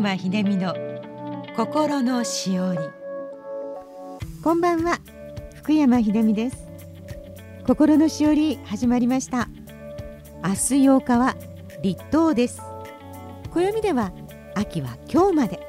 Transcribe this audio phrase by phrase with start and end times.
[0.00, 0.74] 山秀美の
[1.54, 2.78] 心のしおり
[4.42, 4.98] こんばんは。
[5.56, 6.56] 福山秀美です。
[7.66, 9.50] 心のしおり始まりました。
[10.42, 10.56] 明日
[10.88, 11.36] 8日は
[11.82, 12.62] 立冬です。
[13.50, 14.10] 暦では
[14.54, 15.60] 秋は今日まで。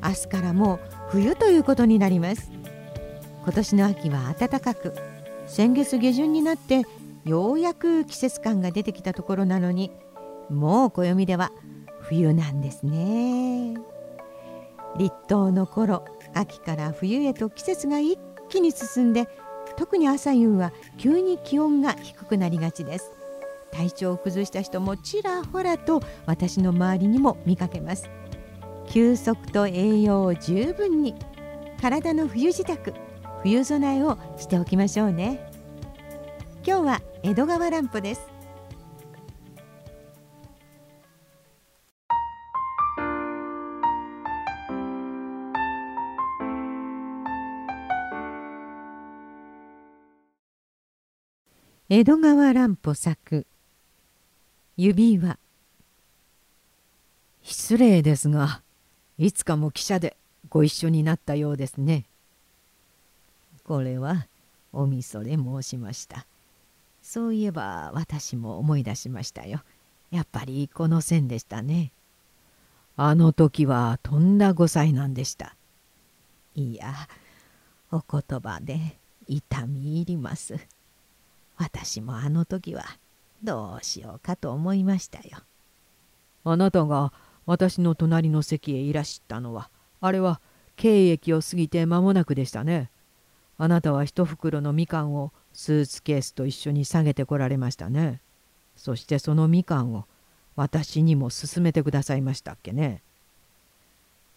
[0.00, 2.52] 明日からもう冬ということになります。
[3.42, 4.94] 今年の秋は暖かく
[5.48, 6.84] 先月下旬になって
[7.24, 9.90] ようやく季節感が出てきたところなのに
[10.48, 11.50] もう暦では
[12.08, 13.74] 冬なんですね。
[14.96, 16.04] 立冬の頃
[16.34, 18.18] 秋から冬へと季節が一
[18.48, 19.28] 気に進んで
[19.76, 23.10] 特に朝夕は急に気温が低くなりがちです。
[23.72, 28.08] 体調を崩した人もちらほらと私の周りにも見かけます。
[28.86, 31.14] 休息と栄養を十分に
[31.80, 32.94] 体の冬支度
[33.42, 35.50] 冬備えをしておきましょうね。
[36.66, 38.33] 今日は江戸川乱歩です。
[51.90, 53.44] 江戸川乱歩作。
[54.78, 55.38] 指輪。
[57.42, 58.62] 失礼ですが
[59.18, 60.16] いつかも汽車で
[60.48, 62.06] ご一緒になったようですね。
[63.64, 64.26] これは
[64.72, 66.24] おみそで申しました。
[67.02, 69.60] そういえば私も思い出しましたよ。
[70.10, 71.92] やっぱりこの線でしたね。
[72.96, 75.54] あの時はとんだご災難でした。
[76.54, 76.94] いや
[77.92, 78.96] お言葉で
[79.28, 80.56] 痛み入ります。
[81.56, 82.84] 私もあの時は
[83.42, 85.38] どうしようかと思いましたよ。
[86.44, 87.12] あなたが
[87.46, 89.70] 私の隣の席へいらしたのは
[90.00, 90.40] あれは
[90.76, 92.90] 経駅を過ぎて間もなくでしたね。
[93.56, 98.20] あなたは一袋のみかんをスーツケースと一緒に下げてこられましたね。
[98.76, 100.06] そしてそのみかんを
[100.56, 103.02] 私にも勧めてくださいましたっけね。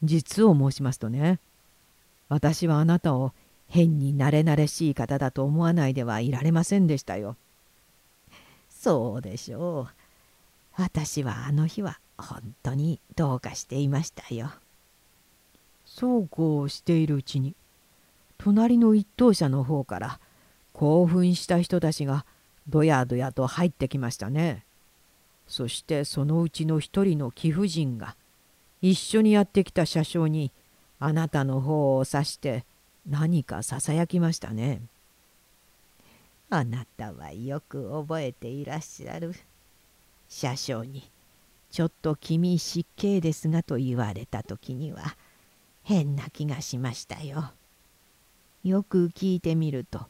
[0.04, 1.40] 実を申しますとね
[2.30, 3.34] 私はあなたを
[3.68, 7.36] 変に慣れ慣れしい方だと思わないではいられませんでしたよ。
[8.70, 10.82] そうでしょう。
[10.82, 14.52] 私はあの日は本当にどうかしていましたよ。
[15.86, 17.56] そうこうしているうちに
[18.38, 20.20] 隣の一等車の方から
[20.74, 22.26] 興奮した人たちが
[22.70, 24.64] どやどやと入ってきましたね。
[25.48, 28.16] そしてそのうちの一人の貴婦人が
[28.82, 30.52] 一緒にやってきた車掌に
[31.00, 32.66] あなたの方を指して
[33.10, 34.82] 何かささやきましたね。
[36.50, 39.34] あなたはよく覚えていらっしゃる。
[40.30, 41.10] 車掌に
[41.72, 45.16] 「ちょっと君失敬ですが」と言われた時には
[45.84, 47.52] 変な気がしましたよ。
[48.64, 50.08] よく聞いてみると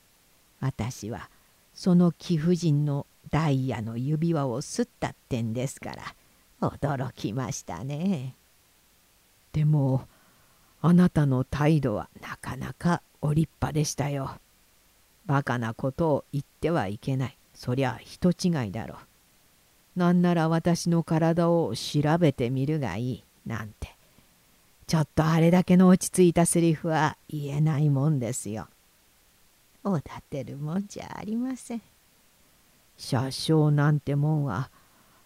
[0.59, 1.29] 私は
[1.75, 6.15] その貴婦人のダイヤの指輪をすったってんですから
[6.61, 8.35] 驚きましたね。
[9.53, 10.07] でも
[10.87, 14.39] あなたの態度はなかなかお立派でしたよ。
[15.25, 17.37] バカなことを言ってはいけない。
[17.53, 18.95] そりゃ人違いだろ
[19.95, 19.99] う。
[19.99, 23.23] なんなら私の体を調べてみるがいい。
[23.45, 23.97] なんて。
[24.87, 28.69] ちょっとあれだけの落ち着いたセリフは言えないもんですよ。
[29.83, 31.81] おだてるもんじゃありません。
[32.95, 34.71] 車掌なんてもんは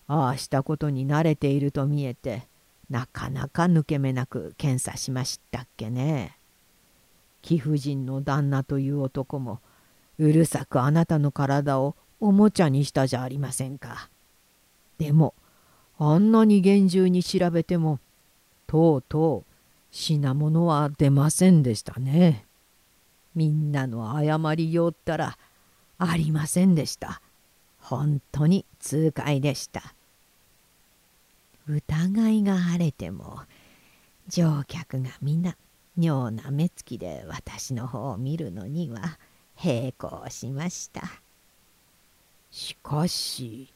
[0.07, 2.47] ああしたことに慣れていると見えて
[2.91, 6.37] なかなか抜け目なく検査しましたっけね。
[7.41, 9.61] 貴婦人の旦那という男も
[10.19, 14.09] うるさくあなたの体をおもちゃにしたじゃありませんか。
[14.97, 15.33] でも
[15.99, 17.99] あんなに厳重に調べても
[18.67, 19.51] とうとう
[19.89, 22.45] 品物は出ませんでしたね。
[23.35, 25.37] みんなの謝りようったら
[25.97, 27.21] ありませんでした。
[27.79, 29.95] 本当に痛快でした。
[31.67, 33.41] 疑いが晴れても
[34.27, 35.55] 乗客が皆
[35.97, 39.19] 妙な目つきで私の方を見るのには
[39.63, 41.01] 並行しました。
[42.49, 43.71] しかし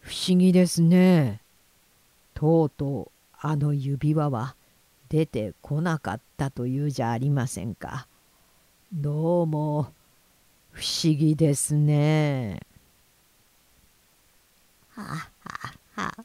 [0.00, 1.40] 不思議ですね。
[2.34, 3.10] とうとう
[3.40, 4.56] あの指輪は
[5.08, 8.06] 出てこなかったというじゃありませんか。
[8.92, 9.92] どうも
[10.72, 12.60] 不思議ですね。
[14.90, 15.28] はは
[15.94, 16.24] は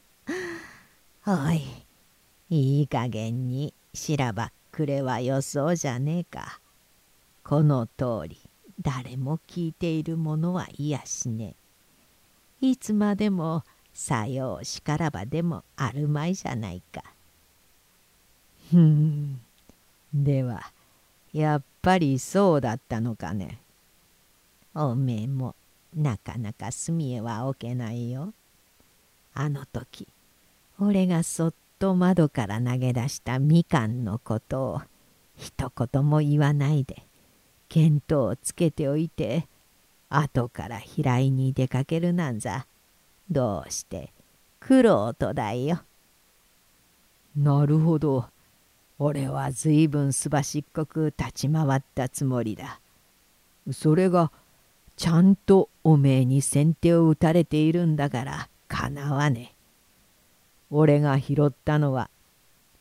[1.30, 1.60] おい
[2.48, 6.58] いい加減にしらばっくれはよそうじゃねえか。
[7.44, 8.38] この通り
[8.80, 11.54] 誰も聞いているものはいやしね。
[12.62, 17.02] えいつまでもさようしからばでもあるまいじゃないか。
[18.70, 19.38] ふん。
[20.14, 20.72] では
[21.34, 23.58] やっぱりそうだったのかね。
[24.74, 25.54] おめえも
[25.94, 28.32] なかなか隅へは置けないよ。
[29.34, 30.08] あの時
[30.80, 34.82] 俺がそっと窓から投げ出したみかんのことを
[35.36, 37.04] 一言も言わないで
[37.68, 39.48] 見当をつけておいて
[40.08, 42.66] 後から平井に出かけるなんざ
[43.30, 44.12] どうして
[44.60, 45.82] 苦労とだいよ。
[47.36, 48.26] なるほど。
[48.98, 52.80] 俺はずいぶんすばしっこく立ち回ったつもりだ。
[53.70, 54.32] それが
[54.96, 59.57] ちゃんとおめえに先手を打たれているんだからかなわねえ。
[60.70, 62.10] 俺が拾ったのは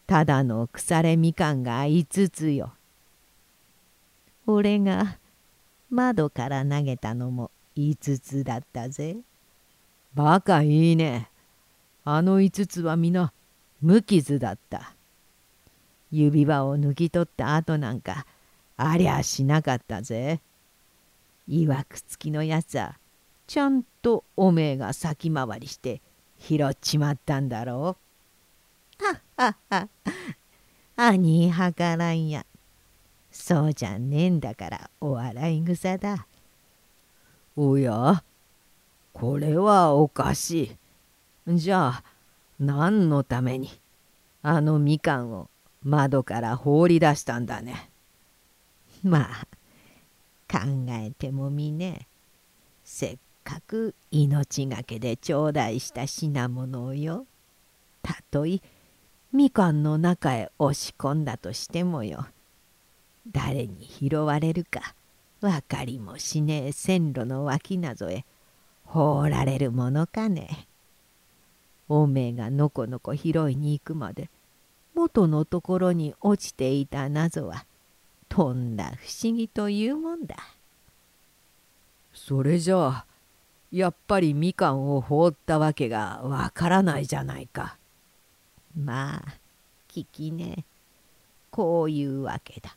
[0.08, 2.74] ただの腐れみかんが5つよ。
[4.46, 5.18] 俺が
[5.90, 9.18] 窓から投げたのも5つだったぜ。
[10.14, 11.30] バカいいね。
[12.06, 13.34] あの5つは皆
[13.82, 14.94] 無傷だった。
[16.10, 18.26] 指輪を抜き取った後なんか
[18.78, 20.40] ありゃしなかったぜ。
[21.50, 22.98] いわくつきのやつは
[23.46, 26.02] ちゃんとおめえが先回りして
[26.40, 27.98] 拾っちまったんだろ
[29.00, 29.04] う？
[29.04, 29.90] はっはっは。
[30.96, 32.46] 兄はからんや。
[33.32, 36.26] そうじゃねえんだからお笑い草だ。
[37.56, 38.24] おや？
[39.14, 40.76] これはおかし
[41.48, 41.58] い。
[41.58, 42.04] じゃあ
[42.60, 43.70] 何のために？
[44.42, 45.50] あのみかんを
[45.84, 47.90] 窓から放り出したんだね。
[49.04, 49.48] まあ
[50.50, 52.08] 考えてもみね
[52.84, 53.18] せっ
[53.48, 57.26] かく命がけで頂戴した品物をよ
[58.04, 58.60] たとえ
[59.32, 62.28] みかんの中へ押し込んだとしてもよ
[63.32, 64.94] 誰に拾われるか
[65.40, 68.26] 分かりもしねえ線路の脇なぞへ
[68.84, 70.68] 放られるものかね。
[71.88, 74.30] おめえがのこのこ拾いに行くまで
[74.94, 77.66] 元のところに落ちていた謎は
[78.28, 80.36] とんだ不思議というもんだ。
[82.14, 83.07] それじゃあ
[83.72, 87.78] やっぱりみかんを放ったわけがわからないじゃないか。
[88.80, 89.24] まあ
[89.90, 90.64] 聞きね
[91.52, 92.76] こういうわけだ。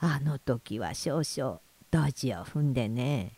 [0.00, 1.60] あの時は少々
[1.90, 3.32] ドジを踏んでね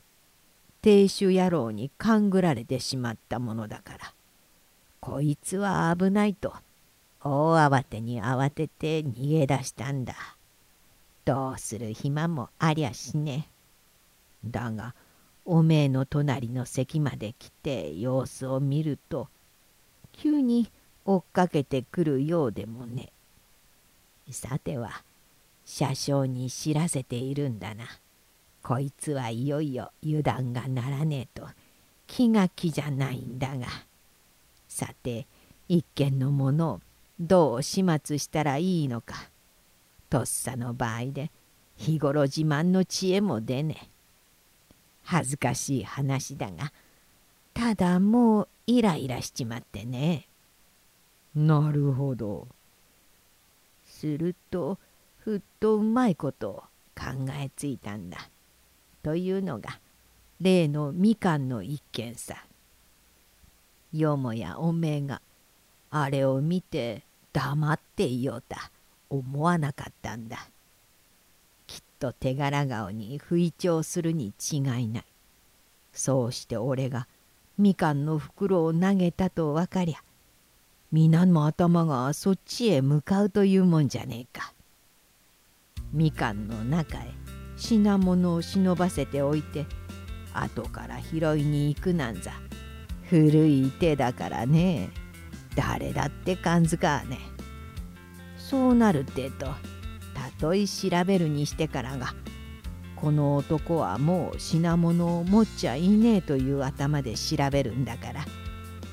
[0.82, 4.12] 亭主野郎に勘ぐられてしまったものだから
[5.00, 6.54] こいつは危ないと
[7.22, 10.14] 大慌てに慌てて逃げ出したんだ。
[11.24, 13.48] どうする暇もありゃしね。
[14.44, 14.94] だが
[15.48, 19.28] おめえの隣の席まで来て様子を見ると
[20.10, 20.70] 急に
[21.04, 23.12] 追っかけてくるようでもね。
[24.28, 25.04] さては
[25.64, 27.84] 車掌に知らせているんだな。
[28.62, 31.46] こいつはいよいよ油断がならねえと
[32.08, 33.66] 気が気じゃないんだが。
[34.66, 35.28] さて
[35.68, 36.80] 一軒のものを
[37.20, 39.30] どう始末したらいいのか
[40.10, 41.30] とっさの場合で
[41.76, 43.88] 日頃自慢の知恵も出ね
[45.06, 46.72] 恥ずかしい話だが
[47.54, 50.26] ただもうイライラしちまってね。
[51.34, 52.48] なるほど。
[53.86, 54.78] すると
[55.18, 56.54] ふっとうまいことを
[56.94, 58.28] 考えついたんだ。
[59.02, 59.78] というのが
[60.40, 62.44] 例のみかんの一件さ。
[63.92, 65.22] よもやおめえが
[65.90, 68.56] あれを見て黙っていようと
[69.08, 70.48] 思わなかったんだ。
[71.98, 75.04] と手柄顔に不意調するに違いない。
[75.92, 77.08] そうして俺が
[77.58, 80.02] みかんの袋を投げたと分かりゃ
[80.92, 84.52] 皆の頭がそっちへ向かうというもんじゃねえか。
[85.92, 87.08] みかんの中へ
[87.56, 89.66] 品物を忍ばせておいて
[90.34, 92.32] 後から拾いに行くなんざ
[93.08, 94.90] 古い手だからね。
[95.54, 97.18] 誰だって感づかね
[98.36, 99.46] そうなるってと
[100.38, 102.14] とえ調べるにしてからが
[102.94, 108.24] この男はもう品物を持っちゃいねえという頭で調べるんだから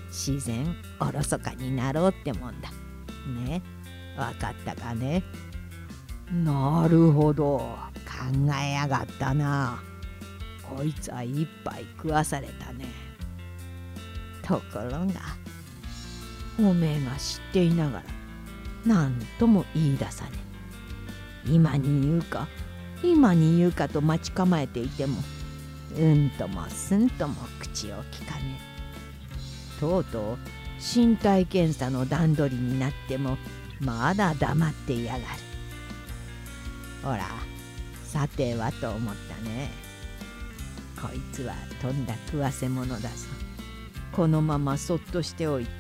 [0.10, 2.70] 自然おろそかになろうってもんだ。
[3.48, 3.62] ね。
[4.16, 5.24] 分かったかね。
[6.32, 7.58] なるほど。
[7.58, 9.82] 考えやがったな。
[10.62, 12.86] こいつは一杯食わされたね。
[14.44, 15.08] ところが
[16.60, 18.04] おめえが知っていながら
[18.86, 20.32] 何とも言い出さね
[21.46, 22.48] 今に言うか
[23.04, 25.18] 今に言うかと待ち構えていても
[25.98, 28.60] うんともすんとも口をきかね
[29.80, 30.38] とうとう
[30.80, 33.38] 身体検査の段取りになっても
[33.80, 35.24] まだ黙っていやがる。
[37.04, 37.26] ほら
[38.04, 39.72] さてはと思ったね。
[41.02, 43.08] こいつはとんだ食わせ者だぞ。
[44.14, 45.72] このままそっとしておいて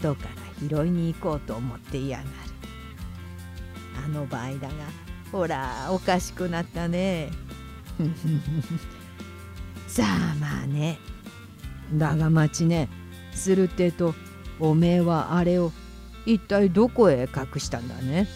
[0.00, 0.28] 後か
[0.60, 2.47] ら拾いに行こうと思っていやがる。
[4.04, 4.74] あの場合だが。
[5.30, 7.30] ほらおかしくなったね。
[9.86, 10.98] さあまあね。
[11.94, 12.88] だが待ちね。
[13.32, 14.14] するってと
[14.58, 15.72] おめえはあれを
[16.26, 18.28] 一体どこへ隠したんだね。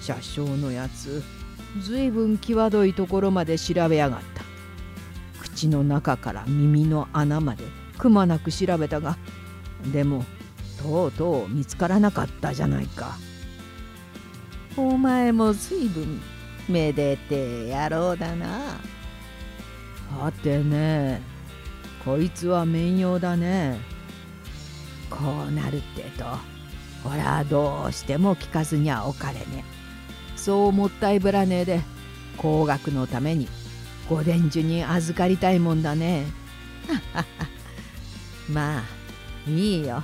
[0.00, 1.22] 車掌のやつ。
[1.80, 4.44] ずいぶん際どいところまで調べやがった。
[5.42, 7.64] 口の中から耳の穴まで
[7.98, 9.16] くまなく調べたが。
[9.92, 10.24] でも
[10.82, 13.16] とうとう見つからなかったじゃないか
[14.76, 16.20] お前もずいぶん
[16.68, 18.78] めでて野郎だな。
[20.20, 21.22] はてね
[22.04, 23.80] こいつは面用だね。
[25.08, 26.24] こうなるってと
[27.02, 29.64] ほらどうしても聞かずにはおかれね。
[30.36, 31.80] そうもったいぶらねえで
[32.36, 33.48] 工学のために
[34.10, 36.26] ご伝授に預かりたいもんだね。
[38.52, 40.02] まあいいよ。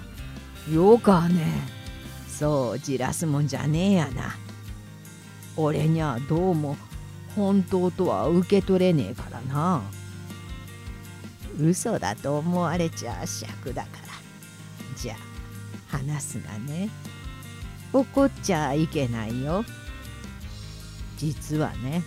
[0.71, 1.83] よかね。
[2.29, 4.35] そうじらすもんじゃねえやな
[5.57, 6.77] 俺にゃどうも
[7.37, 9.83] 本当とは受け取れねえからな。
[11.59, 14.97] 嘘だと思われちゃ尺だから。
[14.97, 16.89] じゃあ話すがね。
[17.93, 19.65] 怒っちゃいけないよ。
[21.19, 22.03] 実はね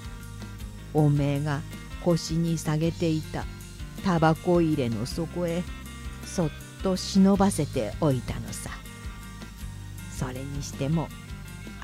[0.93, 1.61] おめえが
[2.03, 3.45] 腰に下げていた
[4.03, 5.63] タバコ入れの底へ
[6.25, 6.49] そっ
[6.83, 8.71] と忍ばせておいたのさ。
[10.11, 11.09] それにしても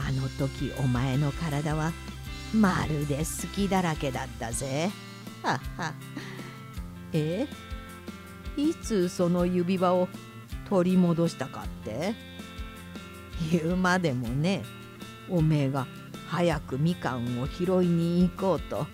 [0.07, 1.91] あの時お前の体は
[2.53, 4.91] まるで好きだらけだったぜ。
[5.43, 5.93] はは。
[7.13, 7.47] え？
[8.57, 10.09] いつその指輪を
[10.69, 12.13] 取り戻したかって？
[13.51, 14.63] 言うまでもね。
[15.29, 15.87] おめえが
[16.27, 18.87] 早くみかんを拾いに行こうと。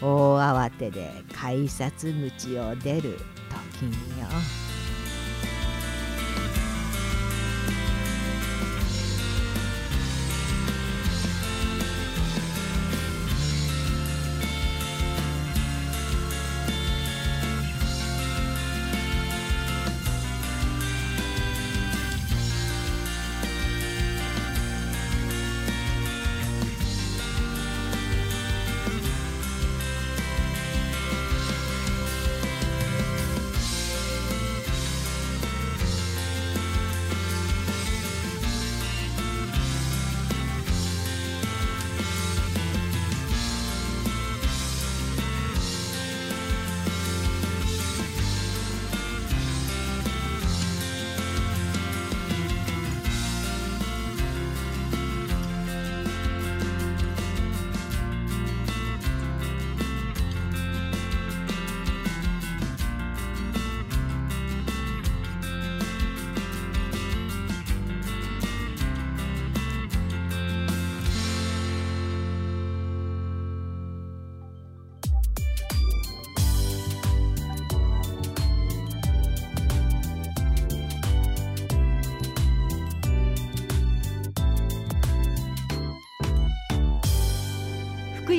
[0.00, 3.18] 大慌てで改札口を出る
[3.74, 4.26] 時によ。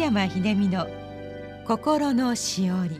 [0.01, 0.87] 山秀美の
[1.67, 2.99] 心のしおり。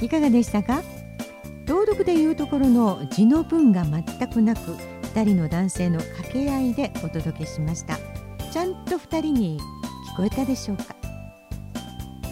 [0.00, 0.84] いかがでしたか？
[1.66, 4.60] 朗読でいうところの字の文が全くなく
[5.12, 7.98] 2人の男性の掛け合いでお届けしました。
[8.52, 9.60] ちゃんと2人に
[10.14, 10.94] 聞こえたでしょうか？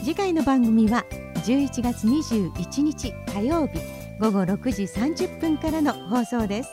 [0.04, 1.04] 次回の番組は
[1.44, 3.80] 11月21日火曜日
[4.20, 6.70] 午後6時30分からの放送です。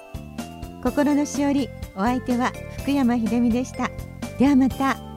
[0.83, 3.89] 心のしおりお相手は福山秀美でした。
[4.37, 5.14] ではまた。